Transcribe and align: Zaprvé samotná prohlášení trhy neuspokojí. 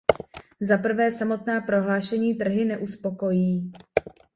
Zaprvé 0.59 1.11
samotná 1.11 1.61
prohlášení 1.61 2.35
trhy 2.35 2.65
neuspokojí. 2.65 3.71